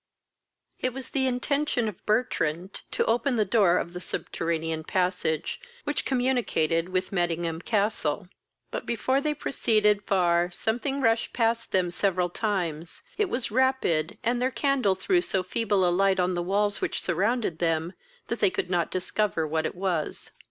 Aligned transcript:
V. 0.79 0.87
It 0.87 0.93
was 0.93 1.11
the 1.11 1.27
intention 1.27 1.87
of 1.87 2.03
Bertrand 2.07 2.81
to 2.89 3.05
open 3.05 3.35
the 3.35 3.45
door 3.45 3.77
of 3.77 3.93
the 3.93 4.01
subterranean 4.01 4.83
passage, 4.83 5.61
which 5.83 6.05
communicated 6.05 6.89
with 6.89 7.11
Mettingham 7.11 7.61
castle; 7.61 8.27
but, 8.71 8.87
before 8.87 9.21
they 9.21 9.35
proceeded 9.35 10.07
par, 10.07 10.49
something 10.51 11.01
rushed 11.01 11.33
past 11.33 11.71
them 11.71 11.91
several 11.91 12.31
times: 12.31 13.03
it 13.19 13.29
was 13.29 13.51
rapid, 13.51 14.17
and 14.23 14.41
their 14.41 14.49
candle 14.49 14.95
threw 14.95 15.21
so 15.21 15.43
feeble 15.43 15.87
a 15.87 15.91
light 15.93 16.19
on 16.19 16.33
the 16.33 16.41
walls 16.41 16.81
which 16.81 17.03
surrounded 17.03 17.59
them, 17.59 17.93
that 18.27 18.39
they 18.39 18.49
could 18.49 18.71
not 18.71 18.89
discover 18.89 19.45
what 19.47 19.67
it 19.67 19.75
was. 19.75 20.31